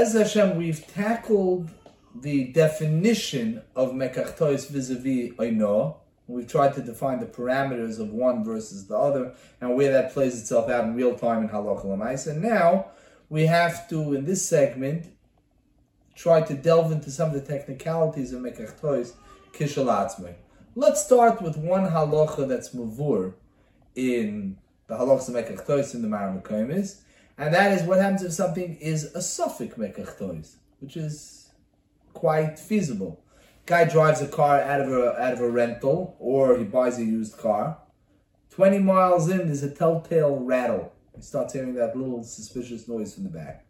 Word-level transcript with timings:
Bez 0.00 0.14
Hashem, 0.14 0.56
we've 0.56 0.86
tackled 0.86 1.68
the 2.14 2.44
definition 2.52 3.60
of 3.76 3.90
Mekachtois 3.90 4.70
vis-a-vis 4.70 5.32
Oino. 5.32 5.96
We've 6.26 6.48
tried 6.48 6.72
to 6.76 6.80
define 6.80 7.20
the 7.20 7.26
parameters 7.26 8.00
of 8.00 8.08
one 8.08 8.42
versus 8.42 8.86
the 8.86 8.96
other 8.96 9.34
and 9.60 9.76
where 9.76 9.92
that 9.92 10.14
plays 10.14 10.40
itself 10.40 10.70
out 10.70 10.84
in 10.84 10.94
real 10.94 11.18
time 11.18 11.42
in 11.42 11.50
Halacha 11.50 11.84
Lamais. 11.84 12.26
And 12.26 12.40
now 12.40 12.86
we 13.28 13.44
have 13.44 13.90
to, 13.90 14.14
in 14.14 14.24
this 14.24 14.48
segment, 14.48 15.08
try 16.16 16.40
to 16.40 16.54
delve 16.54 16.92
into 16.92 17.10
some 17.10 17.28
of 17.28 17.34
the 17.34 17.42
technicalities 17.42 18.32
of 18.32 18.40
Mekachtois 18.40 19.12
Kishalatzmei. 19.52 20.32
Let's 20.74 21.04
start 21.04 21.42
with 21.42 21.58
one 21.58 21.86
halacha 21.86 22.48
that's 22.48 22.70
mavur 22.70 23.34
in 23.94 24.56
the 24.86 24.96
halachas 24.96 25.28
of 25.28 25.34
Mekachtois 25.34 25.94
in 25.94 26.00
the 26.00 26.08
Maramakoimis, 26.08 27.00
and 27.38 27.54
that 27.54 27.72
is 27.72 27.82
what 27.82 27.98
happens 27.98 28.22
if 28.22 28.32
something 28.32 28.76
is 28.76 29.04
a 29.14 29.22
suffix 29.22 29.76
Mekachtois, 29.76 30.56
which 30.80 30.96
is 30.96 31.50
quite 32.12 32.58
feasible. 32.58 33.22
Guy 33.66 33.84
drives 33.84 34.20
a 34.20 34.28
car 34.28 34.60
out 34.60 34.80
of 34.80 34.92
a 34.92 35.20
out 35.20 35.32
of 35.34 35.40
a 35.40 35.50
rental, 35.50 36.16
or 36.18 36.58
he 36.58 36.64
buys 36.64 36.98
a 36.98 37.04
used 37.04 37.36
car. 37.38 37.78
Twenty 38.50 38.78
miles 38.78 39.28
in, 39.30 39.46
there's 39.46 39.62
a 39.62 39.70
telltale 39.70 40.36
rattle. 40.36 40.92
He 41.14 41.22
starts 41.22 41.52
hearing 41.52 41.74
that 41.74 41.96
little 41.96 42.24
suspicious 42.24 42.88
noise 42.88 43.14
from 43.14 43.24
the 43.24 43.30
back. 43.30 43.64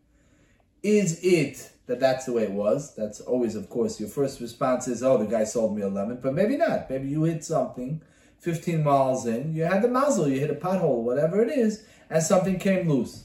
Is 0.82 1.20
it 1.22 1.72
that 1.86 2.00
that's 2.00 2.24
the 2.24 2.32
way 2.32 2.44
it 2.44 2.52
was? 2.52 2.94
That's 2.94 3.20
always, 3.20 3.54
of 3.54 3.68
course, 3.68 4.00
your 4.00 4.08
first 4.08 4.40
response 4.40 4.88
is, 4.88 5.02
"Oh, 5.02 5.18
the 5.18 5.26
guy 5.26 5.44
sold 5.44 5.76
me 5.76 5.82
a 5.82 5.88
lemon," 5.88 6.20
but 6.22 6.34
maybe 6.34 6.56
not. 6.56 6.88
Maybe 6.88 7.08
you 7.08 7.24
hit 7.24 7.44
something. 7.44 8.00
15 8.40 8.82
miles 8.82 9.26
in, 9.26 9.54
you 9.54 9.64
had 9.64 9.82
the 9.82 9.88
mazel, 9.88 10.26
you 10.26 10.40
hit 10.40 10.50
a 10.50 10.54
pothole, 10.54 11.02
whatever 11.02 11.42
it 11.42 11.50
is, 11.50 11.84
and 12.08 12.22
something 12.22 12.58
came 12.58 12.88
loose. 12.88 13.24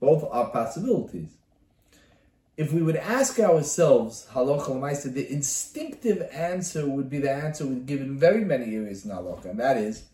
Both 0.00 0.24
are 0.30 0.50
possibilities 0.50 1.36
if 2.56 2.72
we 2.72 2.82
would 2.82 2.96
ask 2.96 3.38
ourselves, 3.38 4.26
halacha 4.32 4.68
l'maisa, 4.68 5.12
the 5.12 5.30
instinctive 5.30 6.26
answer 6.32 6.88
would 6.88 7.10
be 7.10 7.18
the 7.18 7.30
answer 7.30 7.66
we've 7.66 7.84
given 7.84 8.18
very 8.18 8.44
many 8.44 8.74
areas 8.74 9.04
in 9.04 9.10
halacha, 9.10 9.44
and 9.46 9.60
that 9.60 9.76
is, 9.76 10.04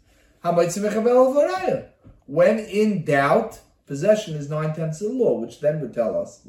when 2.26 2.58
in 2.58 3.04
doubt, 3.04 3.60
possession 3.86 4.34
is 4.34 4.50
nine 4.50 4.74
tenths 4.74 5.00
of 5.00 5.12
the 5.12 5.14
law, 5.14 5.38
which 5.38 5.60
then 5.60 5.80
would 5.80 5.94
tell 5.94 6.20
us, 6.20 6.40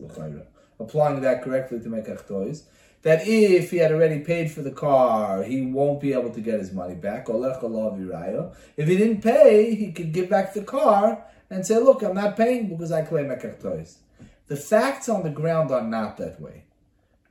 applying 0.79 1.21
that 1.21 1.43
correctly 1.43 1.79
to 1.79 1.89
make 1.89 2.05
achtois, 2.05 2.63
that 3.03 3.27
if 3.27 3.69
he 3.69 3.77
had 3.77 3.91
already 3.91 4.19
paid 4.21 4.49
for 4.49 4.63
the 4.63 4.71
car, 4.71 5.43
he 5.43 5.61
won't 5.61 6.01
be 6.01 6.13
able 6.13 6.31
to 6.31 6.41
get 6.41 6.59
his 6.59 6.71
money 6.71 6.95
back. 6.95 7.27
If 7.29 8.87
he 8.87 8.97
didn't 8.97 9.21
pay, 9.21 9.75
he 9.75 9.91
could 9.91 10.11
give 10.11 10.29
back 10.29 10.55
the 10.55 10.63
car 10.63 11.23
and 11.53 11.65
say, 11.65 11.77
look, 11.77 12.01
I'm 12.01 12.15
not 12.15 12.35
paying 12.35 12.67
because 12.67 12.91
I 12.91 13.03
claim 13.03 13.27
achtois. 13.27 13.97
The 14.47 14.55
facts 14.55 15.07
on 15.07 15.23
the 15.23 15.29
ground 15.29 15.71
are 15.71 15.83
not 15.83 16.17
that 16.17 16.41
way. 16.41 16.65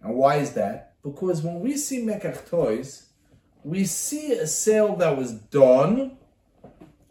And 0.02 0.14
why 0.14 0.36
is 0.36 0.52
that? 0.52 0.94
Because 1.02 1.42
when 1.42 1.60
we 1.60 1.76
see 1.76 2.04
Mekach 2.04 2.48
toys, 2.48 3.06
we 3.64 3.84
see 3.84 4.32
a 4.32 4.46
sale 4.46 4.96
that 4.96 5.16
was 5.16 5.32
done 5.32 6.18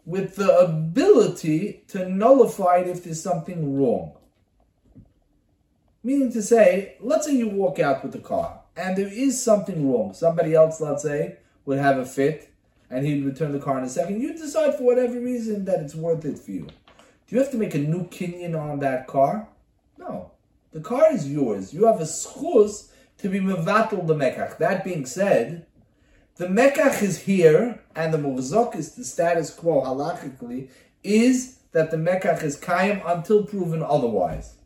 with 0.04 0.36
the 0.36 0.58
ability 0.58 1.84
to 1.88 2.08
nullify 2.08 2.78
it 2.78 2.88
if 2.88 3.04
there's 3.04 3.22
something 3.22 3.78
wrong. 3.78 4.16
Meaning 6.02 6.32
to 6.32 6.42
say, 6.42 6.96
let's 7.00 7.26
say 7.26 7.36
you 7.36 7.48
walk 7.48 7.78
out 7.78 8.02
with 8.02 8.12
the 8.12 8.18
car 8.18 8.60
and 8.76 8.96
there 8.96 9.12
is 9.12 9.40
something 9.40 9.90
wrong. 9.90 10.14
Somebody 10.14 10.54
else, 10.54 10.80
let's 10.80 11.04
say, 11.04 11.36
would 11.64 11.78
have 11.78 11.98
a 11.98 12.04
fit 12.04 12.52
and 12.90 13.06
he'd 13.06 13.24
return 13.24 13.52
the 13.52 13.58
car 13.60 13.78
in 13.78 13.84
a 13.84 13.88
second. 13.88 14.20
You 14.20 14.36
decide 14.36 14.74
for 14.74 14.82
whatever 14.82 15.20
reason 15.20 15.64
that 15.66 15.80
it's 15.80 15.94
worth 15.94 16.24
it 16.24 16.38
for 16.38 16.50
you. 16.50 16.66
You 17.32 17.38
have 17.38 17.50
to 17.52 17.56
make 17.56 17.74
a 17.74 17.78
new 17.78 18.04
kinyan 18.08 18.54
on 18.60 18.80
that 18.80 19.06
car? 19.06 19.48
No. 19.96 20.32
The 20.72 20.80
car 20.80 21.14
is 21.14 21.32
yours. 21.32 21.72
You 21.72 21.86
have 21.86 21.98
a 21.98 22.04
schus 22.04 22.90
to 23.16 23.30
be 23.30 23.40
mevatel 23.40 24.06
the 24.06 24.14
mekach. 24.14 24.58
That 24.58 24.84
being 24.84 25.06
said, 25.06 25.64
the 26.36 26.48
mekach 26.48 27.02
is 27.02 27.20
here, 27.20 27.80
and 27.96 28.12
the 28.12 28.18
muchzak 28.18 28.76
is 28.76 28.96
the 28.96 29.04
status 29.06 29.48
quo 29.48 29.80
halachically, 29.80 30.68
is 31.02 31.60
that 31.72 31.90
the 31.90 31.96
mekach 31.96 32.42
is 32.42 32.54
kaim 32.54 33.00
until 33.06 33.46
proven 33.46 33.82
otherwise. 33.82 34.56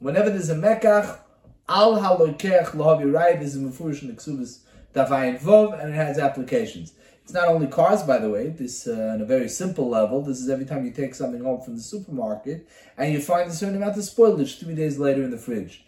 Whenever 0.00 0.28
there's 0.28 0.50
a 0.50 0.56
mekach, 0.56 1.20
al 1.68 2.00
halokech 2.00 3.12
right, 3.12 3.38
this 3.38 3.54
is 3.54 3.62
mefurish 3.62 4.02
in 4.02 4.08
the 4.08 4.14
ksubis 4.14 4.62
davayin 4.92 5.40
vov, 5.40 5.80
and 5.80 5.94
it 5.94 5.94
has 5.94 6.18
applications. 6.18 6.94
It's 7.24 7.32
not 7.32 7.48
only 7.48 7.68
cars, 7.68 8.02
by 8.02 8.18
the 8.18 8.28
way. 8.28 8.48
This, 8.48 8.86
uh, 8.86 9.12
on 9.14 9.20
a 9.20 9.24
very 9.24 9.48
simple 9.48 9.88
level, 9.88 10.22
this 10.22 10.40
is 10.40 10.50
every 10.50 10.64
time 10.64 10.84
you 10.84 10.90
take 10.90 11.14
something 11.14 11.42
home 11.42 11.60
from 11.60 11.76
the 11.76 11.82
supermarket 11.82 12.68
and 12.98 13.12
you 13.12 13.20
find 13.20 13.48
a 13.48 13.54
certain 13.54 13.76
amount 13.76 13.96
of 13.96 14.02
spoilage 14.02 14.58
three 14.58 14.74
days 14.74 14.98
later 14.98 15.22
in 15.22 15.30
the 15.30 15.38
fridge. 15.38 15.84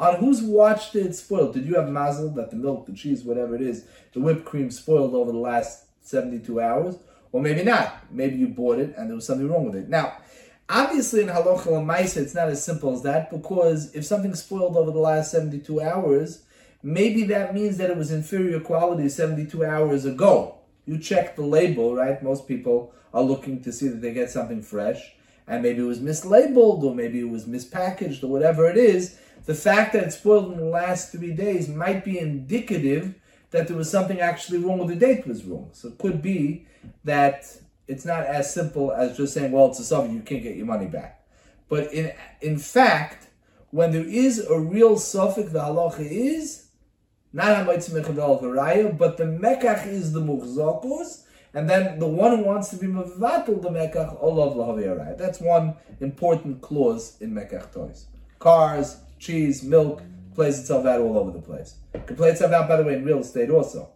On 0.00 0.16
whose 0.16 0.42
watch 0.42 0.90
did 0.90 1.06
it 1.06 1.14
spoil? 1.14 1.52
Did 1.52 1.66
you 1.66 1.74
have 1.74 1.90
mazel 1.90 2.30
that 2.30 2.50
the 2.50 2.56
milk, 2.56 2.86
the 2.86 2.94
cheese, 2.94 3.22
whatever 3.22 3.54
it 3.54 3.60
is, 3.60 3.84
the 4.14 4.20
whipped 4.20 4.46
cream 4.46 4.70
spoiled 4.70 5.14
over 5.14 5.30
the 5.30 5.38
last 5.38 5.84
72 6.00 6.60
hours? 6.60 6.96
Or 7.30 7.40
maybe 7.40 7.62
not. 7.62 8.10
Maybe 8.10 8.36
you 8.36 8.48
bought 8.48 8.78
it 8.78 8.94
and 8.96 9.08
there 9.08 9.14
was 9.14 9.26
something 9.26 9.48
wrong 9.48 9.66
with 9.66 9.76
it. 9.76 9.88
Now, 9.88 10.16
obviously 10.68 11.22
in 11.22 11.28
halacha 11.28 11.66
l'maisa, 11.66 12.22
it's 12.22 12.34
not 12.34 12.48
as 12.48 12.64
simple 12.64 12.94
as 12.94 13.02
that 13.02 13.30
because 13.30 13.94
if 13.94 14.06
something 14.06 14.34
spoiled 14.34 14.76
over 14.76 14.90
the 14.90 14.98
last 14.98 15.30
72 15.30 15.80
hours, 15.82 16.42
maybe 16.82 17.24
that 17.24 17.54
means 17.54 17.76
that 17.76 17.90
it 17.90 17.96
was 17.96 18.10
inferior 18.10 18.58
quality 18.58 19.08
72 19.08 19.64
hours 19.64 20.06
ago 20.06 20.58
you 20.86 20.98
check 20.98 21.36
the 21.36 21.42
label, 21.42 21.94
right? 21.94 22.22
Most 22.22 22.48
people 22.48 22.92
are 23.14 23.22
looking 23.22 23.62
to 23.62 23.72
see 23.72 23.88
that 23.88 24.00
they 24.00 24.12
get 24.12 24.30
something 24.30 24.62
fresh, 24.62 25.14
and 25.46 25.62
maybe 25.62 25.80
it 25.80 25.86
was 25.86 26.00
mislabeled, 26.00 26.82
or 26.82 26.94
maybe 26.94 27.20
it 27.20 27.28
was 27.28 27.44
mispackaged, 27.44 28.22
or 28.22 28.28
whatever 28.28 28.68
it 28.68 28.76
is. 28.76 29.18
The 29.44 29.54
fact 29.54 29.92
that 29.92 30.04
it 30.04 30.12
spoiled 30.12 30.52
in 30.52 30.58
the 30.58 30.64
last 30.64 31.12
three 31.12 31.32
days 31.32 31.68
might 31.68 32.04
be 32.04 32.18
indicative 32.18 33.14
that 33.50 33.68
there 33.68 33.76
was 33.76 33.90
something 33.90 34.20
actually 34.20 34.58
wrong, 34.58 34.80
or 34.80 34.86
the 34.86 34.96
date 34.96 35.26
was 35.26 35.44
wrong. 35.44 35.70
So 35.72 35.88
it 35.88 35.98
could 35.98 36.22
be 36.22 36.66
that 37.04 37.44
it's 37.86 38.04
not 38.04 38.24
as 38.24 38.52
simple 38.52 38.92
as 38.92 39.16
just 39.16 39.34
saying, 39.34 39.52
well, 39.52 39.66
it's 39.66 39.78
a 39.78 39.84
suffix, 39.84 40.14
you 40.14 40.20
can't 40.20 40.42
get 40.42 40.56
your 40.56 40.66
money 40.66 40.86
back. 40.86 41.24
But 41.68 41.92
in 41.92 42.12
in 42.40 42.58
fact, 42.58 43.28
when 43.70 43.92
there 43.92 44.04
is 44.04 44.38
a 44.38 44.58
real 44.58 44.96
suffix, 44.98 45.52
the 45.52 45.60
halacha 45.60 46.00
is 46.00 46.61
not 47.32 47.66
Varaya, 47.66 48.96
but 48.96 49.16
the 49.16 49.24
Mekach 49.24 49.86
is 49.86 50.12
the 50.12 50.20
Muchzakus, 50.20 51.24
and 51.54 51.68
then 51.68 51.98
the 51.98 52.06
one 52.06 52.36
who 52.36 52.44
wants 52.44 52.68
to 52.68 52.76
be 52.76 52.86
Mevatel 52.86 53.60
the 53.60 53.68
Mekach, 53.68 54.22
Olav 54.22 54.54
Lahavi 54.54 55.18
That's 55.18 55.40
one 55.40 55.74
important 56.00 56.60
clause 56.60 57.16
in 57.20 57.32
Mekach 57.32 57.72
toys. 57.72 58.06
Cars, 58.38 58.98
cheese, 59.18 59.62
milk, 59.62 60.02
plays 60.34 60.58
itself 60.58 60.86
out 60.86 61.00
all 61.00 61.18
over 61.18 61.30
the 61.30 61.40
place. 61.40 61.76
It 61.94 62.06
can 62.06 62.16
play 62.16 62.30
itself 62.30 62.52
out, 62.52 62.68
by 62.68 62.76
the 62.76 62.84
way, 62.84 62.94
in 62.94 63.04
real 63.04 63.18
estate 63.20 63.50
also. 63.50 63.90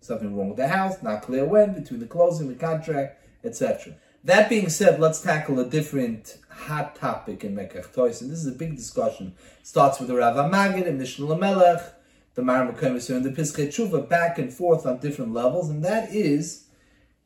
Something 0.00 0.36
wrong 0.36 0.48
with 0.48 0.56
the 0.56 0.68
house, 0.68 1.02
not 1.02 1.22
clear 1.22 1.44
when, 1.44 1.74
between 1.74 2.00
the 2.00 2.06
closing, 2.06 2.48
the 2.48 2.54
contract, 2.54 3.18
etc. 3.44 3.94
That 4.24 4.48
being 4.48 4.68
said, 4.70 5.00
let's 5.00 5.20
tackle 5.20 5.60
a 5.60 5.66
different 5.66 6.38
hot 6.48 6.96
topic 6.96 7.44
in 7.44 7.54
Mekach 7.54 7.92
Toys, 7.92 8.22
and 8.22 8.30
this 8.30 8.38
is 8.38 8.46
a 8.46 8.52
big 8.52 8.76
discussion. 8.76 9.34
It 9.60 9.66
starts 9.66 9.98
with 9.98 10.08
the 10.08 10.16
Rav 10.16 10.36
Magid 10.50 10.86
and 10.86 11.00
Mishneh 11.00 11.28
Lamelech, 11.28 11.92
the 12.34 12.42
Maramakim 12.42 13.10
and 13.14 13.24
the 13.24 13.30
Piskei 13.30 13.68
Tshuva 13.68 14.08
back 14.08 14.38
and 14.38 14.52
forth 14.52 14.86
on 14.86 14.98
different 14.98 15.32
levels, 15.32 15.70
and 15.70 15.84
that 15.84 16.12
is, 16.12 16.66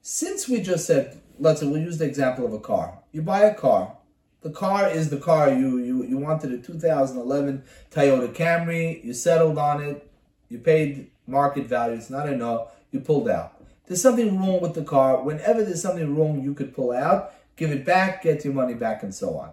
since 0.03 0.49
we 0.49 0.61
just 0.61 0.87
said, 0.87 1.21
let's 1.39 1.61
say 1.61 1.67
we'll 1.67 1.81
use 1.81 1.99
the 1.99 2.05
example 2.05 2.45
of 2.45 2.53
a 2.53 2.61
car. 2.61 2.99
You 3.13 3.23
buy 3.23 3.41
a 3.41 3.55
car. 3.55 3.97
The 4.41 4.51
car 4.51 4.89
is 4.89 5.11
the 5.11 5.19
car 5.19 5.53
you 5.53 5.79
you 5.79 6.05
you 6.05 6.17
wanted 6.17 6.53
a 6.53 6.59
2011 6.59 7.65
Toyota 7.91 8.33
Camry. 8.33 9.03
You 9.05 9.13
settled 9.13 9.59
on 9.59 9.83
it. 9.83 10.11
You 10.49 10.59
paid 10.59 11.11
market 11.27 11.67
value. 11.67 11.97
It's 11.97 12.11
not 12.11 12.29
enough. 12.29 12.69
You 12.93 13.01
pulled 13.01 13.29
out. 13.29 13.61
There's 13.87 14.03
something 14.03 14.39
wrong 14.39 14.61
with 14.61 14.75
the 14.75 14.85
car. 14.85 15.23
Whenever 15.23 15.65
there's 15.65 15.83
something 15.83 16.15
wrong, 16.15 16.43
you 16.43 16.55
could 16.55 16.75
pull 16.75 16.93
out, 16.93 17.33
give 17.57 17.71
it 17.71 17.85
back, 17.85 18.23
get 18.23 18.45
your 18.45 18.55
money 18.55 18.75
back, 18.75 19.03
and 19.03 19.15
so 19.15 19.37
on. 19.39 19.53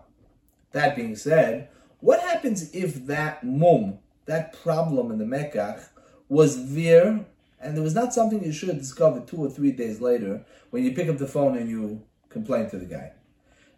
That 0.71 0.95
being 0.95 1.15
said, 1.15 1.69
what 2.01 2.19
happens 2.19 2.73
if 2.75 3.07
that 3.07 3.43
mum 3.43 3.99
that 4.25 4.61
problem 4.61 5.11
in 5.11 5.17
the 5.17 5.25
Mekach 5.25 5.87
was 6.27 6.73
there, 6.73 7.25
and 7.59 7.77
it 7.77 7.81
was 7.81 7.95
not 7.95 8.13
something 8.13 8.43
you 8.43 8.51
should 8.51 8.69
have 8.69 8.79
discovered 8.79 9.27
two 9.27 9.37
or 9.37 9.49
three 9.49 9.71
days 9.71 10.01
later 10.01 10.45
when 10.71 10.83
you 10.83 10.93
pick 10.93 11.07
up 11.09 11.17
the 11.17 11.27
phone 11.27 11.57
and 11.57 11.69
you 11.69 12.03
complain 12.29 12.69
to 12.69 12.77
the 12.77 12.85
guy. 12.85 13.13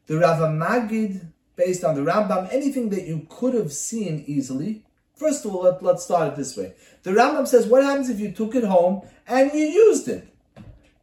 The 0.08 0.18
Rav 0.18 0.40
Magid, 0.40 1.28
based 1.56 1.84
on 1.84 1.96
the 1.96 2.02
Rambam, 2.02 2.48
anything 2.52 2.90
that 2.90 3.06
you 3.06 3.28
could 3.30 3.54
have 3.54 3.74
seen 3.74 4.24
easily. 4.26 4.84
First 5.16 5.46
of 5.46 5.54
all, 5.54 5.64
let, 5.64 5.84
let's 5.84 6.04
start 6.04 6.30
it 6.30 6.36
this 6.36 6.56
way. 6.56 6.74
The 7.04 7.12
Rambam 7.12 7.48
says, 7.48 7.66
what 7.66 7.84
happens 7.84 8.10
if 8.10 8.20
you 8.20 8.32
took 8.32 8.56
it 8.56 8.64
home 8.64 9.02
and 9.28 9.52
you 9.54 9.66
used 9.66 10.08
it? 10.08 10.28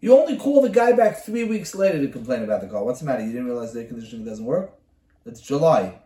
You 0.01 0.17
only 0.17 0.37
call 0.37 0.63
the 0.63 0.69
guy 0.69 0.93
back 0.93 1.25
three 1.25 1.45
weeks 1.45 1.75
later 1.75 2.01
to 2.01 2.09
complain 2.09 2.45
about 2.45 2.61
the 2.61 2.69
car. 2.69 2.85
What's 2.85 3.01
the 3.01 3.07
matter? 3.07 3.25
You 3.25 3.33
didn't 3.33 3.47
realize 3.47 3.73
the 3.73 3.81
air 3.81 3.87
conditioning 3.87 4.25
doesn't 4.25 4.45
work? 4.45 4.73
It's 5.27 5.41
July. 5.41 5.99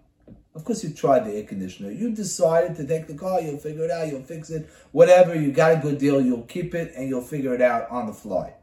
Of 0.58 0.64
course, 0.64 0.82
you 0.82 0.90
tried 0.90 1.24
the 1.24 1.34
air 1.34 1.44
conditioner. 1.44 1.92
You 1.92 2.10
decided 2.10 2.74
to 2.78 2.84
take 2.84 3.06
the 3.06 3.14
car, 3.14 3.40
you'll 3.40 3.58
figure 3.58 3.84
it 3.84 3.92
out, 3.92 4.08
you'll 4.08 4.24
fix 4.24 4.50
it, 4.50 4.68
whatever, 4.90 5.32
you 5.32 5.52
got 5.52 5.70
a 5.70 5.76
good 5.76 5.98
deal, 5.98 6.20
you'll 6.20 6.42
keep 6.42 6.74
it, 6.74 6.94
and 6.96 7.08
you'll 7.08 7.22
figure 7.22 7.54
it 7.54 7.62
out 7.62 7.88
on 7.90 8.08
the 8.08 8.12
fly. 8.12 8.54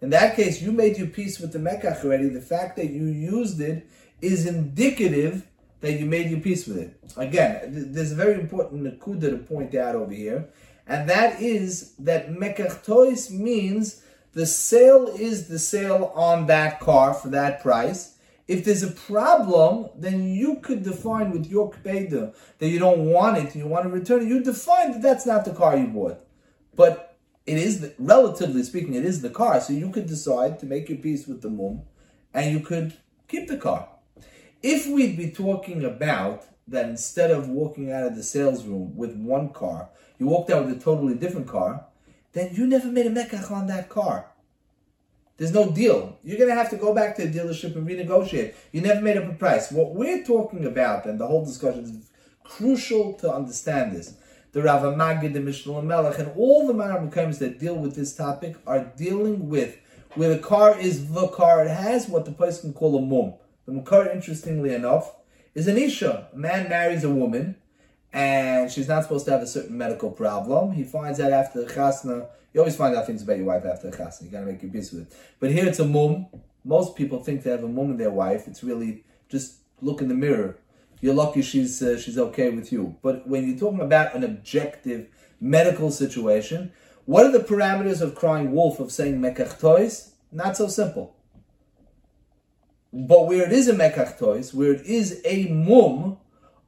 In 0.00 0.08
that 0.08 0.34
case, 0.34 0.62
you 0.62 0.72
made 0.72 0.96
your 0.96 1.08
peace 1.08 1.38
with 1.38 1.52
the 1.52 1.58
Mekach 1.58 2.02
already. 2.06 2.30
The 2.30 2.40
fact 2.40 2.76
that 2.76 2.88
you 2.88 3.04
used 3.04 3.60
it 3.60 3.86
is 4.22 4.46
indicative 4.46 5.46
that 5.82 5.92
you 6.00 6.06
made 6.06 6.30
your 6.30 6.40
peace 6.40 6.66
with 6.66 6.78
it. 6.78 6.98
Again, 7.18 7.74
th- 7.74 7.86
there's 7.90 8.12
a 8.12 8.14
very 8.14 8.40
important 8.40 8.84
nakuda 8.84 9.28
to 9.28 9.36
point 9.36 9.74
out 9.74 9.94
over 9.94 10.14
here, 10.14 10.48
and 10.86 11.06
that 11.10 11.42
is 11.42 11.92
that 11.98 12.30
mekachtois 12.30 13.30
means 13.30 14.02
the 14.32 14.46
sale 14.46 15.06
is 15.06 15.48
the 15.48 15.58
sale 15.58 16.12
on 16.14 16.46
that 16.46 16.80
car 16.80 17.12
for 17.12 17.28
that 17.28 17.60
price. 17.60 18.16
If 18.48 18.64
there's 18.64 18.82
a 18.82 18.90
problem, 18.90 19.90
then 19.96 20.28
you 20.28 20.56
could 20.60 20.82
define 20.82 21.30
with 21.30 21.46
your 21.46 21.70
kpeda 21.70 22.34
that 22.58 22.68
you 22.68 22.78
don't 22.78 23.06
want 23.06 23.38
it 23.38 23.54
you 23.54 23.66
want 23.66 23.84
to 23.84 23.90
return 23.90 24.22
it. 24.22 24.28
You 24.28 24.42
define 24.42 24.92
that 24.92 25.02
that's 25.02 25.26
not 25.26 25.44
the 25.44 25.52
car 25.52 25.76
you 25.76 25.86
bought, 25.86 26.24
but 26.74 27.16
it 27.46 27.58
is 27.58 27.80
the, 27.80 27.94
relatively 27.98 28.62
speaking, 28.62 28.94
it 28.94 29.04
is 29.04 29.22
the 29.22 29.30
car. 29.30 29.60
So 29.60 29.72
you 29.72 29.90
could 29.90 30.06
decide 30.06 30.58
to 30.60 30.66
make 30.66 30.88
your 30.88 30.98
peace 30.98 31.26
with 31.26 31.42
the 31.42 31.50
mum, 31.50 31.82
and 32.34 32.52
you 32.52 32.60
could 32.60 32.94
keep 33.28 33.48
the 33.48 33.56
car. 33.56 33.88
If 34.62 34.86
we'd 34.86 35.16
be 35.16 35.30
talking 35.30 35.84
about 35.84 36.44
that 36.68 36.88
instead 36.88 37.30
of 37.30 37.48
walking 37.48 37.90
out 37.90 38.04
of 38.04 38.16
the 38.16 38.22
sales 38.22 38.64
room 38.64 38.96
with 38.96 39.16
one 39.16 39.50
car, 39.50 39.88
you 40.18 40.26
walked 40.26 40.50
out 40.50 40.66
with 40.66 40.76
a 40.76 40.80
totally 40.80 41.14
different 41.14 41.48
car, 41.48 41.86
then 42.32 42.54
you 42.54 42.66
never 42.66 42.88
made 42.88 43.06
a 43.06 43.10
mekach 43.10 43.50
on 43.50 43.66
that 43.66 43.88
car. 43.88 44.31
There's 45.36 45.52
no 45.52 45.70
deal. 45.70 46.18
You're 46.22 46.38
going 46.38 46.50
to 46.50 46.54
have 46.54 46.70
to 46.70 46.76
go 46.76 46.94
back 46.94 47.16
to 47.16 47.26
the 47.26 47.38
dealership 47.38 47.74
and 47.74 47.86
renegotiate. 47.86 48.54
You 48.70 48.80
never 48.80 49.00
made 49.00 49.16
up 49.16 49.28
a 49.28 49.34
price. 49.34 49.72
What 49.72 49.94
we're 49.94 50.24
talking 50.24 50.66
about, 50.66 51.06
and 51.06 51.18
the 51.18 51.26
whole 51.26 51.44
discussion 51.44 51.84
is 51.84 52.10
crucial 52.44 53.14
to 53.14 53.32
understand 53.32 53.96
this. 53.96 54.14
The 54.52 54.62
Rav 54.62 54.82
Magid, 54.82 55.32
the 55.32 55.40
Mishnah 55.40 55.82
Melech, 55.82 56.18
and 56.18 56.30
all 56.36 56.66
the 56.66 56.74
Maramukaims 56.74 57.38
that 57.38 57.58
deal 57.58 57.74
with 57.74 57.96
this 57.96 58.14
topic 58.14 58.56
are 58.66 58.92
dealing 58.96 59.48
with 59.48 59.78
where 60.14 60.28
the 60.28 60.38
car 60.38 60.78
is 60.78 61.12
the 61.12 61.28
car. 61.28 61.64
It 61.64 61.70
has 61.70 62.08
what 62.08 62.26
the 62.26 62.32
place 62.32 62.60
can 62.60 62.74
call 62.74 62.98
a 62.98 63.00
mum. 63.00 63.34
The 63.64 63.72
Makar, 63.72 64.10
interestingly 64.10 64.74
enough, 64.74 65.14
is 65.54 65.68
an 65.68 65.78
Isha. 65.78 66.28
A 66.32 66.36
man 66.36 66.68
marries 66.68 67.04
a 67.04 67.10
woman, 67.10 67.56
and 68.12 68.70
she's 68.70 68.88
not 68.88 69.04
supposed 69.04 69.24
to 69.26 69.32
have 69.32 69.42
a 69.42 69.46
certain 69.46 69.76
medical 69.76 70.10
problem. 70.10 70.72
He 70.72 70.84
finds 70.84 71.18
out 71.20 71.32
after 71.32 71.64
the 71.64 71.72
chasna. 71.72 72.26
You 72.52 72.60
always 72.60 72.76
find 72.76 72.94
out 72.94 73.06
things 73.06 73.22
about 73.22 73.38
your 73.38 73.46
wife 73.46 73.64
after 73.64 73.90
the 73.90 73.96
chasna. 73.96 74.24
You 74.24 74.30
gotta 74.30 74.46
make 74.46 74.62
your 74.62 74.70
peace 74.70 74.92
with 74.92 75.02
it. 75.02 75.16
But 75.40 75.50
here 75.50 75.66
it's 75.66 75.78
a 75.78 75.86
mum. 75.86 76.26
Most 76.64 76.94
people 76.94 77.22
think 77.22 77.42
they 77.42 77.50
have 77.50 77.64
a 77.64 77.68
mum 77.68 77.90
in 77.90 77.96
their 77.96 78.10
wife. 78.10 78.46
It's 78.46 78.62
really 78.62 79.04
just 79.28 79.56
look 79.80 80.00
in 80.00 80.08
the 80.08 80.14
mirror. 80.14 80.58
You're 81.00 81.14
lucky 81.14 81.42
she's 81.42 81.82
uh, 81.82 81.98
she's 81.98 82.18
okay 82.18 82.50
with 82.50 82.70
you. 82.70 82.96
But 83.02 83.26
when 83.26 83.48
you're 83.48 83.58
talking 83.58 83.80
about 83.80 84.14
an 84.14 84.22
objective 84.24 85.08
medical 85.40 85.90
situation, 85.90 86.72
what 87.06 87.26
are 87.26 87.32
the 87.32 87.40
parameters 87.40 88.00
of 88.00 88.14
crying 88.14 88.52
wolf 88.52 88.78
of 88.78 88.92
saying 88.92 89.20
mekach? 89.20 90.10
Not 90.30 90.56
so 90.56 90.68
simple. 90.68 91.16
But 92.92 93.26
where 93.26 93.46
it 93.46 93.52
is 93.52 93.68
a 93.68 93.72
mekach 93.72 94.54
where 94.54 94.72
it 94.72 94.86
is 94.86 95.20
a 95.24 95.48
mum, 95.48 96.18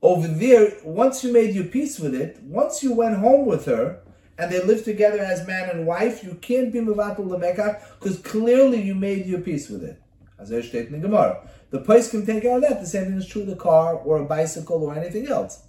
over 0.05 0.29
there, 0.29 0.71
once 0.85 1.25
you 1.25 1.33
made 1.33 1.55
your 1.55 1.65
peace 1.65 1.99
with 1.99 2.15
it, 2.15 2.39
once 2.43 2.83
you 2.83 2.93
went 2.93 3.17
home 3.17 3.47
with 3.47 3.65
her, 3.65 4.03
and 4.37 4.53
they 4.53 4.63
lived 4.63 4.85
together 4.85 5.19
as 5.19 5.47
man 5.47 5.71
and 5.71 5.87
wife, 5.87 6.23
you 6.23 6.35
can't 6.35 6.73
be 6.73 6.81
mevatel 6.81 7.29
the 7.31 7.39
mekach 7.39 7.81
because 7.99 8.19
clearly 8.19 8.83
you 8.83 8.95
made 8.95 9.25
your 9.25 9.41
peace 9.41 9.71
with 9.71 9.83
it. 9.83 10.01
As 10.39 10.53
I 10.53 10.61
state 10.61 10.89
in 10.89 10.93
the 10.93 10.99
Gemara, 10.99 11.49
the 11.71 11.81
place 11.81 12.11
can 12.11 12.27
take 12.27 12.43
care 12.43 12.57
of 12.57 12.63
that. 12.63 12.81
The 12.81 12.87
same 12.87 13.07
thing 13.07 13.17
is 13.17 13.27
true 13.27 13.43
of 13.43 13.49
the 13.49 13.57
car 13.57 13.95
or 13.95 14.19
a 14.19 14.27
bicycle 14.27 14.83
or 14.83 14.95
anything 14.95 15.29
else. 15.29 15.63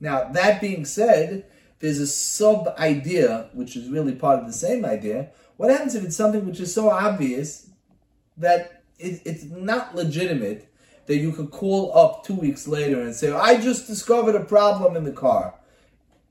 Now 0.00 0.28
that 0.32 0.60
being 0.60 0.84
said, 0.84 1.44
there's 1.80 1.98
a 1.98 2.06
sub 2.06 2.68
idea 2.78 3.50
which 3.52 3.76
is 3.76 3.90
really 3.90 4.14
part 4.14 4.38
of 4.38 4.46
the 4.46 4.52
same 4.52 4.84
idea. 4.84 5.30
What 5.56 5.70
happens 5.70 5.94
if 5.94 6.04
it's 6.04 6.16
something 6.16 6.46
which 6.46 6.60
is 6.60 6.72
so 6.72 6.88
obvious 6.88 7.68
that 8.36 8.84
it, 8.98 9.20
it's 9.26 9.44
not 9.44 9.94
legitimate 9.94 10.72
that 11.06 11.16
you 11.16 11.32
could 11.32 11.50
call 11.50 11.96
up 11.96 12.24
two 12.24 12.34
weeks 12.34 12.66
later 12.66 13.00
and 13.00 13.14
say, 13.14 13.30
I 13.30 13.60
just 13.60 13.86
discovered 13.86 14.34
a 14.34 14.44
problem 14.44 14.96
in 14.96 15.04
the 15.04 15.12
car. 15.12 15.54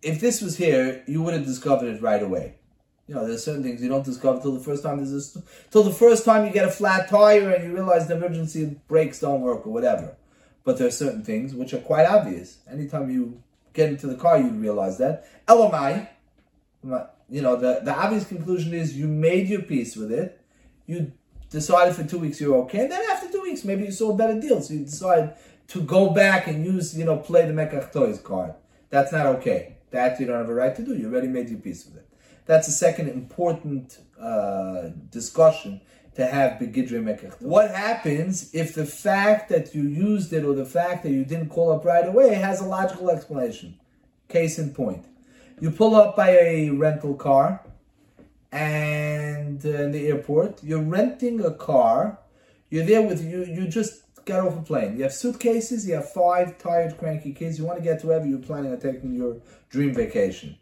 If 0.01 0.19
this 0.19 0.41
was 0.41 0.57
here, 0.57 1.03
you 1.07 1.21
would 1.21 1.33
have 1.33 1.45
discovered 1.45 1.95
it 1.95 2.01
right 2.01 2.21
away. 2.21 2.55
You 3.07 3.15
know, 3.15 3.27
there's 3.27 3.43
certain 3.43 3.63
things 3.63 3.81
you 3.81 3.89
don't 3.89 4.05
discover 4.05 4.41
till 4.41 4.53
the 4.53 4.63
first 4.63 4.81
time 4.81 4.97
there's 4.97 5.35
a, 5.35 5.43
till 5.71 5.83
the 5.83 5.91
first 5.91 6.23
time 6.25 6.45
you 6.45 6.51
get 6.51 6.65
a 6.65 6.71
flat 6.71 7.09
tire 7.09 7.51
and 7.51 7.63
you 7.65 7.73
realize 7.73 8.07
the 8.07 8.15
emergency 8.15 8.77
brakes 8.87 9.19
don't 9.19 9.41
work 9.41 9.67
or 9.67 9.73
whatever. 9.73 10.15
But 10.63 10.77
there 10.77 10.87
are 10.87 10.91
certain 10.91 11.23
things 11.23 11.53
which 11.53 11.73
are 11.73 11.79
quite 11.79 12.05
obvious. 12.05 12.59
Anytime 12.71 13.09
you 13.09 13.43
get 13.73 13.89
into 13.89 14.07
the 14.07 14.15
car, 14.15 14.39
you 14.39 14.49
realize 14.49 14.97
that. 14.99 15.25
Elamai, 15.47 16.07
you 17.29 17.41
know, 17.41 17.55
the, 17.57 17.81
the 17.83 17.93
obvious 17.93 18.25
conclusion 18.25 18.73
is 18.73 18.95
you 18.95 19.07
made 19.07 19.47
your 19.47 19.61
peace 19.61 19.95
with 19.95 20.11
it. 20.11 20.39
You 20.85 21.11
decided 21.49 21.95
for 21.95 22.03
two 22.03 22.19
weeks 22.19 22.39
you're 22.39 22.55
okay, 22.63 22.81
and 22.81 22.91
then 22.91 23.01
after 23.11 23.22
maybe 23.63 23.83
you 23.85 23.91
saw 23.91 24.11
a 24.11 24.15
better 24.15 24.39
deal, 24.39 24.61
so 24.61 24.73
you 24.73 24.85
decide 24.85 25.35
to 25.67 25.81
go 25.81 26.09
back 26.09 26.47
and 26.47 26.65
use, 26.65 26.97
you 26.97 27.05
know, 27.05 27.17
play 27.17 27.45
the 27.45 27.53
Mekach 27.53 27.91
Toys 27.91 28.19
card. 28.19 28.53
That's 28.89 29.11
not 29.11 29.25
okay. 29.37 29.77
That 29.91 30.19
you 30.19 30.25
don't 30.25 30.37
have 30.37 30.49
a 30.49 30.53
right 30.53 30.75
to 30.75 30.83
do. 30.83 30.95
You 30.95 31.07
already 31.09 31.27
made 31.27 31.49
your 31.49 31.59
peace 31.59 31.85
with 31.85 31.97
it. 31.97 32.07
That's 32.45 32.67
a 32.67 32.71
second 32.71 33.09
important 33.09 33.99
uh, 34.19 34.89
discussion 35.09 35.81
to 36.15 36.25
have 36.25 36.59
begidre 36.59 37.01
mekach. 37.01 37.41
What 37.41 37.71
happens 37.71 38.53
if 38.53 38.75
the 38.75 38.85
fact 38.85 39.49
that 39.49 39.73
you 39.73 39.83
used 39.83 40.31
it 40.33 40.43
or 40.43 40.53
the 40.53 40.65
fact 40.65 41.03
that 41.03 41.11
you 41.11 41.25
didn't 41.25 41.49
call 41.49 41.71
up 41.71 41.85
right 41.85 42.07
away 42.07 42.35
has 42.35 42.61
a 42.61 42.65
logical 42.65 43.09
explanation? 43.09 43.79
Case 44.27 44.59
in 44.59 44.73
point, 44.73 45.05
you 45.59 45.71
pull 45.71 45.95
up 45.95 46.15
by 46.15 46.29
a 46.29 46.69
rental 46.69 47.15
car 47.15 47.61
and 48.51 49.65
uh, 49.65 49.69
in 49.69 49.91
the 49.91 50.07
airport. 50.07 50.63
You're 50.63 50.81
renting 50.81 51.43
a 51.43 51.51
car. 51.51 52.19
You're 52.73 52.85
there 52.85 53.03
with 53.03 53.23
you. 53.23 53.45
You 53.45 53.67
just 53.67 54.01
got 54.25 54.47
off 54.47 54.57
a 54.57 54.63
plane. 54.63 54.97
You 54.97 55.03
have 55.03 55.13
suitcases. 55.13 55.87
You 55.87 55.93
have 55.93 56.11
five 56.11 56.57
tired, 56.57 56.97
cranky 56.97 57.31
kids. 57.31 57.59
You 57.59 57.65
want 57.65 57.77
to 57.77 57.83
get 57.83 57.99
to 57.99 58.07
wherever 58.07 58.25
you're 58.25 58.39
planning 58.39 58.71
on 58.71 58.79
taking 58.79 59.13
your 59.13 59.37
dream 59.69 59.93
vacation. 59.93 60.57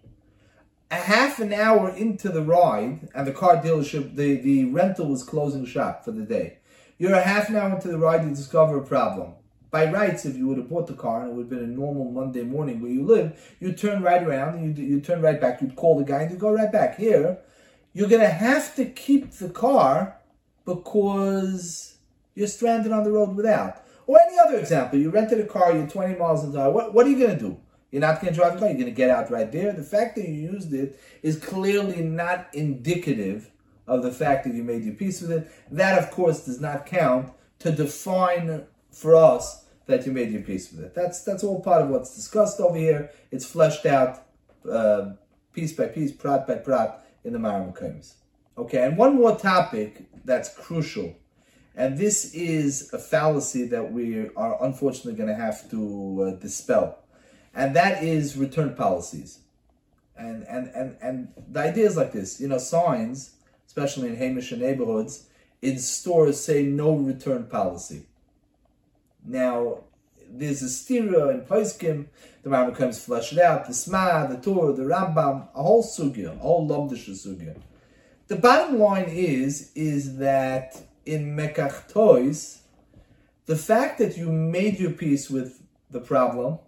A 0.91 0.95
half 0.95 1.39
an 1.39 1.53
hour 1.53 1.89
into 1.89 2.27
the 2.27 2.41
ride, 2.41 3.07
and 3.15 3.25
the 3.25 3.31
car 3.31 3.63
dealership, 3.63 4.17
the, 4.17 4.35
the 4.41 4.65
rental 4.65 5.07
was 5.07 5.23
closing 5.23 5.65
shop 5.65 6.03
for 6.03 6.11
the 6.11 6.23
day. 6.23 6.57
You're 6.97 7.13
a 7.13 7.21
half 7.21 7.47
an 7.47 7.55
hour 7.55 7.73
into 7.73 7.87
the 7.87 7.97
ride, 7.97 8.25
you 8.25 8.31
discover 8.31 8.77
a 8.77 8.85
problem. 8.85 9.35
By 9.69 9.89
rights, 9.89 10.25
if 10.25 10.35
you 10.35 10.47
would 10.47 10.57
have 10.57 10.67
bought 10.67 10.87
the 10.87 10.95
car 10.95 11.21
and 11.21 11.31
it 11.31 11.33
would 11.33 11.43
have 11.43 11.49
been 11.49 11.63
a 11.63 11.67
normal 11.67 12.11
Monday 12.11 12.43
morning 12.43 12.81
where 12.81 12.91
you 12.91 13.05
live, 13.05 13.55
you'd 13.61 13.77
turn 13.77 14.03
right 14.03 14.21
around 14.21 14.55
and 14.55 14.77
you'd, 14.77 14.85
you'd 14.85 15.05
turn 15.05 15.21
right 15.21 15.39
back. 15.39 15.61
You'd 15.61 15.77
call 15.77 15.97
the 15.97 16.03
guy 16.03 16.23
and 16.23 16.31
you'd 16.31 16.41
go 16.41 16.51
right 16.51 16.73
back. 16.73 16.97
Here, 16.97 17.37
you're 17.93 18.09
going 18.09 18.19
to 18.19 18.27
have 18.27 18.75
to 18.75 18.83
keep 18.83 19.31
the 19.31 19.49
car 19.49 20.17
because 20.65 21.99
you're 22.35 22.47
stranded 22.47 22.91
on 22.91 23.03
the 23.03 23.11
road 23.11 23.35
without. 23.35 23.83
Or 24.07 24.19
any 24.19 24.37
other 24.39 24.57
example, 24.57 24.99
you 24.99 25.09
rented 25.09 25.39
a 25.39 25.45
car, 25.45 25.73
you're 25.73 25.87
20 25.87 26.17
miles 26.17 26.43
an 26.43 26.57
hour. 26.57 26.71
What, 26.71 26.93
what 26.93 27.05
are 27.05 27.09
you 27.09 27.19
going 27.19 27.37
to 27.37 27.39
do? 27.39 27.57
You're 27.91 28.01
not 28.01 28.21
going 28.21 28.33
to 28.33 28.39
drive 28.39 28.53
the 28.53 28.59
car, 28.59 28.69
you're 28.69 28.77
going 28.77 28.85
to 28.85 28.91
get 28.91 29.09
out 29.09 29.29
right 29.29 29.51
there. 29.51 29.73
The 29.73 29.83
fact 29.83 30.15
that 30.15 30.27
you 30.27 30.33
used 30.33 30.73
it 30.73 30.99
is 31.21 31.37
clearly 31.37 32.01
not 32.01 32.47
indicative 32.53 33.51
of 33.85 34.03
the 34.03 34.11
fact 34.11 34.45
that 34.45 34.53
you 34.53 34.63
made 34.63 34.83
your 34.83 34.95
peace 34.95 35.21
with 35.21 35.31
it. 35.31 35.51
That, 35.69 36.01
of 36.01 36.11
course, 36.11 36.45
does 36.45 36.61
not 36.61 36.85
count 36.85 37.31
to 37.59 37.71
define 37.71 38.65
for 38.91 39.15
us 39.15 39.65
that 39.87 40.05
you 40.05 40.11
made 40.11 40.31
your 40.31 40.41
peace 40.41 40.71
with 40.71 40.83
it. 40.83 40.95
That's 40.95 41.23
that's 41.23 41.43
all 41.43 41.61
part 41.61 41.81
of 41.81 41.89
what's 41.89 42.15
discussed 42.15 42.59
over 42.59 42.77
here. 42.77 43.11
It's 43.31 43.45
fleshed 43.45 43.85
out 43.85 44.25
uh, 44.69 45.11
piece 45.53 45.73
by 45.73 45.87
piece, 45.87 46.11
prat 46.11 46.47
by 46.47 46.55
prat 46.55 47.05
in 47.23 47.33
the 47.33 47.39
Maramukaims. 47.39 48.13
Okay, 48.57 48.83
and 48.83 48.97
one 48.97 49.15
more 49.15 49.37
topic 49.37 50.05
that's 50.23 50.53
crucial, 50.53 51.15
and 51.75 51.97
this 51.97 52.33
is 52.33 52.91
a 52.93 52.99
fallacy 52.99 53.65
that 53.67 53.91
we 53.91 54.29
are 54.35 54.63
unfortunately 54.63 55.13
going 55.13 55.29
to 55.29 55.35
have 55.35 55.69
to 55.71 56.23
uh, 56.23 56.39
dispel, 56.39 56.99
and 57.53 57.75
that 57.75 58.03
is 58.03 58.37
return 58.37 58.75
policies. 58.75 59.39
And, 60.17 60.43
and, 60.43 60.67
and, 60.75 60.97
and 61.01 61.33
the 61.49 61.61
idea 61.61 61.87
is 61.87 61.97
like 61.97 62.11
this, 62.11 62.39
you 62.39 62.47
know, 62.47 62.59
signs, 62.59 63.31
especially 63.65 64.09
in 64.09 64.17
Heimish 64.17 64.55
neighborhoods, 64.55 65.27
in 65.61 65.79
stores 65.79 66.39
say 66.39 66.63
no 66.63 66.93
return 66.93 67.45
policy. 67.45 68.03
Now, 69.25 69.85
there's 70.29 70.61
a 70.61 70.69
stereo 70.69 71.29
in 71.29 71.41
Poiskim, 71.41 72.07
the 72.43 72.49
Rambam 72.49 72.75
comes 72.75 73.03
flesh 73.03 73.33
it 73.33 73.39
out, 73.39 73.67
the 73.67 73.73
Sma, 73.73 74.27
the 74.27 74.37
Torah, 74.37 74.73
the 74.73 74.83
Rambam, 74.83 75.47
a 75.53 75.63
whole 75.63 75.83
sugya, 75.83 76.35
a 76.35 76.39
whole 76.39 76.67
lomdish 76.67 77.09
sugya. 77.09 77.57
The 78.27 78.35
bottom 78.35 78.79
line 78.79 79.05
is, 79.09 79.71
is 79.75 80.17
that 80.17 80.81
in 81.05 81.35
Mekach 81.35 81.87
Toys, 81.91 82.61
the 83.45 83.55
fact 83.55 83.97
that 83.99 84.17
you 84.17 84.31
made 84.31 84.79
your 84.79 84.91
peace 84.91 85.29
with 85.29 85.61
the 85.89 85.99
problem, 85.99 86.59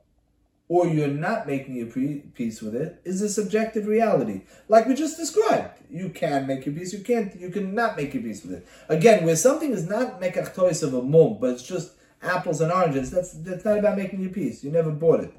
or 0.68 0.88
you're 0.88 1.08
not 1.08 1.46
making 1.46 1.76
your 1.76 1.88
peace 1.88 2.62
with 2.62 2.76
it, 2.76 3.02
is 3.04 3.22
a 3.22 3.30
subjective 3.30 3.86
reality. 3.86 4.42
Like 4.68 4.88
we 4.88 4.96
just 4.96 5.18
described. 5.18 5.80
You 5.90 6.10
can 6.10 6.48
make 6.48 6.66
your 6.66 6.74
peace, 6.74 6.94
you 6.94 7.04
can't, 7.04 7.36
you 7.40 7.50
cannot 7.50 7.96
make 7.96 8.14
your 8.14 8.24
peace 8.24 8.44
with 8.44 8.54
it. 8.54 8.68
Again, 8.90 9.26
where 9.26 9.36
something 9.36 9.72
is 9.72 9.88
not 9.88 10.20
Mekach 10.20 10.56
Toys 10.56 10.82
of 10.82 10.94
a 10.94 11.02
mum, 11.02 11.38
but 11.40 11.52
it's 11.52 11.64
just 11.64 11.92
apples 12.24 12.62
and 12.62 12.72
oranges. 12.72 13.12
That's 13.12 13.34
that's 13.34 13.66
not 13.66 13.80
about 13.80 13.98
making 13.98 14.22
your 14.22 14.32
peace. 14.32 14.64
You 14.64 14.72
never 14.72 14.92
bought 14.92 15.22
it. 15.22 15.34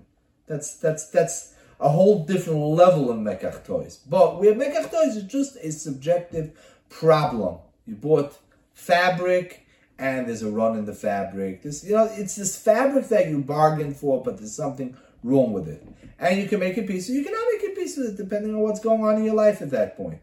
That's 0.47 0.77
that's 0.77 1.09
that's 1.09 1.55
a 1.81 1.89
whole 1.89 2.25
different 2.25 2.61
level 2.61 3.11
of 3.11 3.19
mekach 3.19 3.65
toys. 3.65 3.99
But 4.09 4.41
where 4.41 4.55
mekach 4.55 4.91
toys 4.91 5.17
is 5.17 5.25
just 5.25 5.57
a 5.57 5.73
subjective 5.73 6.53
problem. 6.89 7.59
You 7.87 7.97
bought 7.97 8.39
fabric 8.75 9.66
and 9.99 10.28
there's 10.28 10.43
a 10.43 10.50
run 10.50 10.76
in 10.76 10.85
the 10.85 10.93
fabric. 10.93 11.62
This, 11.62 11.85
you 11.85 11.95
know, 11.95 12.09
it's 12.12 12.37
this 12.37 12.59
fabric 12.59 13.09
that 13.09 13.28
you 13.28 13.38
bargained 13.38 13.97
for, 13.97 14.23
but 14.23 14.38
there's 14.38 14.54
something 14.54 14.97
wrong 15.23 15.52
with 15.52 15.69
it. 15.69 15.87
And 16.19 16.40
you 16.40 16.49
can 16.49 16.61
make 16.61 16.76
a 16.76 16.83
piece, 16.83 17.09
you 17.09 17.25
cannot 17.25 17.47
make 17.52 17.73
a 17.73 17.75
piece 17.75 17.97
with 17.97 18.09
it 18.09 18.16
depending 18.16 18.54
on 18.54 18.61
what's 18.61 18.81
going 18.81 19.04
on 19.04 19.16
in 19.16 19.25
your 19.25 19.35
life 19.35 19.62
at 19.62 19.71
that 19.71 19.97
point. 19.97 20.21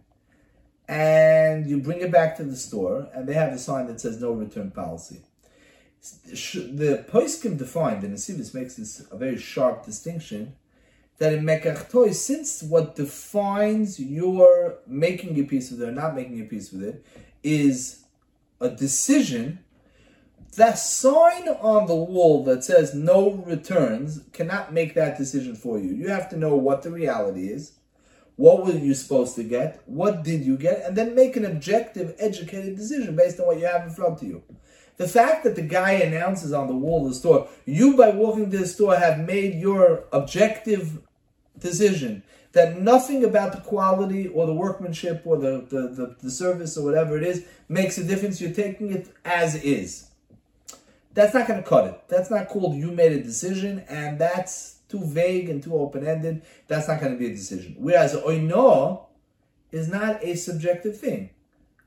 And 0.87 1.69
you 1.69 1.79
bring 1.79 2.01
it 2.01 2.11
back 2.11 2.35
to 2.37 2.43
the 2.43 2.55
store, 2.55 3.07
and 3.13 3.27
they 3.27 3.33
have 3.33 3.53
a 3.53 3.57
sign 3.57 3.87
that 3.87 4.01
says 4.01 4.19
no 4.19 4.31
return 4.31 4.71
policy. 4.71 5.21
The 6.01 7.05
Poiskim 7.09 7.57
defined, 7.57 8.03
and 8.03 8.13
this 8.13 8.53
makes 8.53 8.75
this 8.75 9.05
a 9.09 9.15
very 9.15 9.37
sharp 9.37 9.85
distinction, 9.85 10.55
that 11.19 11.33
in 11.33 11.45
Mekach 11.45 12.13
since 12.13 12.63
what 12.63 12.95
defines 12.95 13.99
your 13.99 14.79
making 14.87 15.39
a 15.39 15.43
piece 15.43 15.71
with 15.71 15.81
it 15.81 15.87
or 15.87 15.91
not 15.91 16.15
making 16.15 16.41
a 16.41 16.45
piece 16.45 16.71
with 16.71 16.83
it 16.83 17.05
is 17.43 18.03
a 18.61 18.69
decision, 18.69 19.59
that 20.55 20.77
sign 20.77 21.47
on 21.47 21.87
the 21.87 21.95
wall 21.95 22.43
that 22.43 22.63
says 22.63 22.93
no 22.93 23.31
returns 23.31 24.21
cannot 24.33 24.73
make 24.73 24.93
that 24.93 25.17
decision 25.17 25.55
for 25.55 25.79
you. 25.79 25.93
You 25.93 26.09
have 26.09 26.29
to 26.29 26.37
know 26.37 26.55
what 26.55 26.83
the 26.83 26.91
reality 26.91 27.47
is, 27.47 27.73
what 28.35 28.65
were 28.65 28.71
you 28.71 28.93
supposed 28.93 29.35
to 29.35 29.43
get, 29.43 29.81
what 29.85 30.23
did 30.23 30.43
you 30.43 30.57
get, 30.57 30.85
and 30.85 30.97
then 30.97 31.15
make 31.15 31.35
an 31.35 31.45
objective, 31.45 32.15
educated 32.19 32.75
decision 32.75 33.15
based 33.15 33.39
on 33.39 33.47
what 33.47 33.59
you 33.59 33.65
have 33.65 33.83
in 33.83 33.93
front 33.93 34.21
of 34.21 34.27
you. 34.27 34.43
The 34.97 35.07
fact 35.07 35.43
that 35.45 35.55
the 35.55 35.61
guy 35.61 35.93
announces 35.93 36.53
on 36.53 36.67
the 36.67 36.75
wall 36.75 37.05
of 37.05 37.09
the 37.09 37.15
store, 37.15 37.47
you 37.65 37.97
by 37.97 38.09
walking 38.09 38.51
to 38.51 38.57
the 38.57 38.67
store 38.67 38.97
have 38.97 39.19
made 39.19 39.55
your 39.55 40.05
objective 40.11 40.99
decision 41.61 42.23
that 42.51 42.79
nothing 42.81 43.23
about 43.23 43.53
the 43.53 43.61
quality 43.61 44.27
or 44.27 44.45
the 44.45 44.53
workmanship 44.53 45.21
or 45.25 45.37
the, 45.37 45.65
the, 45.69 45.87
the, 45.87 46.15
the, 46.21 46.31
service 46.31 46.77
or 46.77 46.83
whatever 46.83 47.15
it 47.15 47.23
is 47.23 47.45
makes 47.69 47.97
a 47.97 48.03
difference. 48.03 48.41
You're 48.41 48.51
taking 48.51 48.91
it 48.91 49.07
as 49.23 49.55
is. 49.55 50.09
That's 51.13 51.33
not 51.33 51.47
going 51.47 51.61
to 51.61 51.67
cut 51.67 51.85
it. 51.85 52.01
That's 52.07 52.29
not 52.29 52.47
called 52.47 52.75
you 52.75 52.91
made 52.91 53.11
a 53.11 53.23
decision, 53.23 53.83
and 53.89 54.19
that's 54.19 54.79
too 54.87 55.03
vague 55.03 55.49
and 55.49 55.61
too 55.61 55.75
open 55.75 56.05
ended. 56.05 56.41
That's 56.67 56.87
not 56.87 56.99
going 56.99 57.13
to 57.13 57.17
be 57.17 57.27
a 57.27 57.35
decision. 57.35 57.75
Whereas 57.77 58.15
oino 58.15 59.05
is 59.71 59.89
not 59.89 60.23
a 60.23 60.35
subjective 60.35 60.99
thing. 60.99 61.29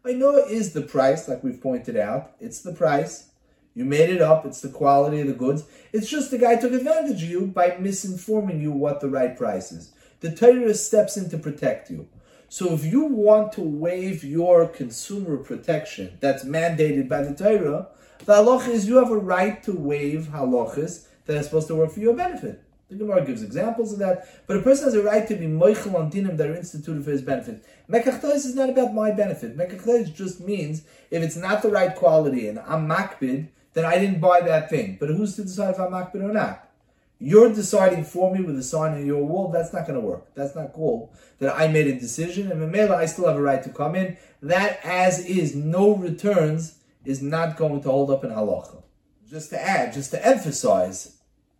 Oino 0.05 0.47
is 0.49 0.73
the 0.73 0.83
price, 0.83 1.29
like 1.29 1.43
we've 1.43 1.61
pointed 1.61 1.97
out. 1.97 2.33
It's 2.41 2.61
the 2.61 2.73
price. 2.73 3.31
You 3.75 3.85
made 3.85 4.11
it 4.11 4.23
up. 4.23 4.47
It's 4.47 4.61
the 4.61 4.69
quality 4.69 5.21
of 5.21 5.27
the 5.27 5.35
goods. 5.35 5.65
It's 5.93 6.09
just 6.09 6.31
the 6.31 6.39
guy 6.39 6.57
took 6.57 6.73
advantage 6.73 7.23
of 7.23 7.29
you 7.29 7.47
by 7.47 7.71
misinforming 7.71 8.63
you 8.63 8.71
what 8.71 9.01
the 9.01 9.09
right 9.09 9.37
price 9.37 9.73
is. 9.73 9.93
The 10.21 10.35
Torah 10.35 10.75
steps 10.75 11.17
in 11.17 11.29
to 11.31 11.39
protect 11.39 11.91
you. 11.91 12.09
So 12.49 12.73
if 12.73 12.85
you 12.85 13.05
want 13.05 13.53
to 13.55 13.63
waive 13.63 14.23
your 14.23 14.69
consumer 14.69 15.37
protection 15.39 16.19
that's 16.21 16.45
mandated 16.45 17.09
by 17.09 17.23
the 17.23 17.35
Torah, 17.35 17.89
the 18.25 18.35
halacha 18.35 18.69
is 18.69 18.87
you 18.87 18.97
have 18.97 19.11
a 19.11 19.19
right 19.19 19.61
to 19.65 19.73
waive 19.73 20.29
halachas 20.33 21.07
that 21.27 21.37
are 21.37 21.43
supposed 21.43 21.67
to 21.69 21.75
work 21.75 21.91
for 21.91 22.01
your 22.01 22.15
benefit. 22.15 22.63
The 22.89 22.97
Gemara 22.97 23.25
gives 23.25 23.43
examples 23.43 23.93
of 23.93 23.99
that, 23.99 24.47
but 24.47 24.59
a 24.59 24.63
person 24.63 24.85
has 24.85 24.95
a 24.95 25.03
right 25.03 25.27
to 25.27 25.35
be 25.35 25.47
moichel 25.47 25.95
on 25.95 26.13
dinim 26.13 26.37
that 26.37 26.49
are 26.49 26.55
instituted 26.55 27.05
for 27.05 27.11
his 27.11 27.23
benefit. 27.23 27.65
Mekachtois 27.91 28.37
is 28.37 28.55
not 28.55 28.71
about 28.71 28.95
my 28.95 29.11
benefit. 29.11 29.57
Mekachtois 29.57 30.15
just 30.15 30.41
means 30.41 30.83
if 31.11 31.23
it's 31.23 31.37
not 31.37 31.63
the 31.63 31.71
right 31.71 31.95
quality 31.97 32.47
and 32.47 32.61
I'm 32.61 32.87
makbid, 32.87 33.49
then 33.75 33.85
I 33.85 33.99
didn't 33.99 34.21
buy 34.21 34.41
that 34.41 34.71
thing. 34.71 34.97
But 34.99 35.11
who's 35.11 35.37
to 35.37 35.43
decide 35.43 35.75
if 35.75 35.81
I'm 35.81 35.93
makbid 35.93 36.23
or 36.23 36.33
not? 36.33 36.71
You're 37.19 37.53
deciding 37.53 38.05
for 38.05 38.35
me 38.35 38.43
with 38.43 38.59
a 38.59 38.63
sign 38.63 38.95
on 38.95 39.07
your 39.07 39.25
wall. 39.25 39.49
That's 39.49 39.73
not 39.73 39.87
going 39.87 40.01
to 40.01 40.07
work. 40.07 40.35
That's 40.35 40.55
not 40.55 40.73
cool. 40.73 41.13
That 41.39 41.55
I 41.55 41.69
made 41.69 41.87
a 41.87 41.99
decision, 41.99 42.51
and 42.51 42.61
Mamela, 42.61 42.97
I 42.97 43.07
still 43.07 43.27
have 43.29 43.37
a 43.37 43.43
right 43.43 43.63
to 43.63 43.71
come 43.71 43.95
in. 43.95 44.17
That, 44.43 44.81
as 44.85 45.25
is, 45.25 45.55
no 45.55 45.95
returns, 45.95 46.79
is 47.05 47.23
not 47.23 47.57
going 47.57 47.83
to 47.83 47.91
hold 47.91 48.11
up 48.11 48.25
in 48.25 48.31
halacha. 48.31 48.83
Just 49.29 49.51
to 49.51 49.61
add, 49.61 49.93
just 49.93 50.11
to 50.11 50.27
emphasize, 50.27 51.17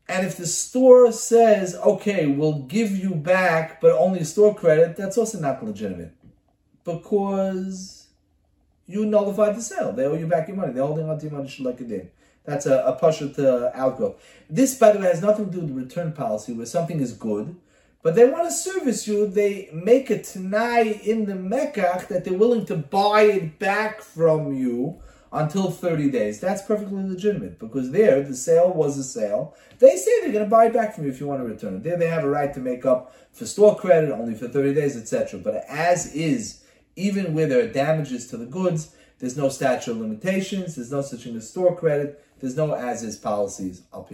and 0.09 0.27
if 0.27 0.37
the 0.37 0.47
store 0.47 1.13
says, 1.13 1.75
okay, 1.77 2.27
we'll 2.27 2.61
give 2.65 2.97
you 2.97 3.15
back, 3.15 3.81
but 3.81 3.93
only 3.93 4.23
store 4.25 4.55
credit, 4.55 4.97
that's 4.97 5.17
also 5.17 5.41
not 5.41 5.65
legitimate. 5.65 6.13
Because 6.85 8.04
you 8.87 9.07
nullified 9.07 9.57
the 9.57 9.63
sale. 9.63 9.93
They 9.93 10.05
owe 10.05 10.15
you 10.15 10.27
back 10.27 10.49
your 10.49 10.57
money. 10.57 10.73
They're 10.73 10.87
holding 10.87 11.09
on 11.09 11.19
to 11.19 11.27
your 11.27 11.37
money 11.37 11.55
like 11.61 11.81
a 11.81 11.85
did. 11.85 12.11
That's 12.45 12.67
a, 12.67 12.85
a 12.85 12.93
pasha 12.97 13.31
to 13.31 13.77
outgo. 13.77 14.17
This, 14.51 14.75
by 14.75 14.93
the 14.93 14.99
way, 14.99 15.07
has 15.07 15.23
nothing 15.23 15.47
to 15.47 15.51
do 15.51 15.61
with 15.61 15.69
the 15.69 15.75
return 15.75 16.13
policy, 16.13 16.53
where 16.53 16.67
something 16.67 17.01
is 17.01 17.13
good, 17.13 17.57
but 18.03 18.15
they 18.15 18.29
want 18.29 18.45
to 18.45 18.53
service 18.53 19.09
you. 19.09 19.27
They 19.27 19.71
make 19.73 20.11
a 20.11 20.19
tenai 20.19 21.01
in 21.01 21.25
the 21.25 21.33
mekach 21.33 22.09
that 22.09 22.25
they're 22.25 22.35
willing 22.37 22.67
to 22.67 22.77
buy 22.77 23.23
it 23.23 23.59
back 23.59 24.03
from 24.03 24.55
you 24.55 25.01
until 25.33 25.71
30 25.71 26.11
days. 26.11 26.39
That's 26.39 26.61
perfectly 26.61 27.03
legitimate 27.03 27.59
because 27.59 27.91
there, 27.91 28.23
the 28.23 28.37
sale 28.37 28.71
was 28.73 28.99
a 28.99 29.05
sale. 29.05 29.57
They 29.79 29.97
say 29.97 30.21
they're 30.21 30.33
going 30.33 30.45
to 30.45 30.51
buy 30.51 30.67
it 30.67 30.75
back 30.75 30.95
from 30.95 31.05
you 31.05 31.11
if 31.11 31.19
you 31.19 31.27
want 31.27 31.41
to 31.41 31.47
return 31.47 31.77
it. 31.77 31.83
There, 31.83 31.97
they 31.97 32.09
have 32.09 32.25
a 32.25 32.29
right 32.29 32.53
to 32.53 32.61
make 32.61 32.85
up 32.85 33.15
for 33.33 33.47
store 33.47 33.75
credit 33.75 34.13
only 34.13 34.35
for 34.35 34.49
30 34.49 34.75
days, 34.75 34.97
etc. 34.97 35.41
But 35.41 35.65
as 35.69 36.15
is, 36.15 36.64
even 36.97 37.35
where 37.35 37.47
there 37.47 37.65
are 37.65 37.69
damages 37.69 38.27
to 38.29 38.37
the 38.37 38.47
goods, 38.47 38.95
there's 39.19 39.37
no 39.37 39.49
statute 39.49 39.91
of 39.91 39.99
limitations, 39.99 40.77
there's 40.77 40.93
no 40.93 41.03
such 41.03 41.25
thing 41.25 41.37
as 41.37 41.49
store 41.49 41.77
credit, 41.77 42.25
there's 42.41 42.57
no 42.57 42.75
as 42.75 43.03
is 43.03 43.17
policies 43.17 43.83
al 43.93 44.05